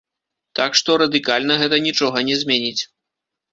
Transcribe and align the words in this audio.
Так 0.59 0.77
што, 0.81 0.95
радыкальна 1.01 1.59
гэта 1.65 1.81
нічога 1.87 2.25
не 2.33 2.41
зменіць. 2.43 2.83